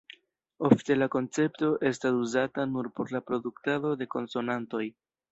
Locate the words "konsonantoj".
4.15-4.83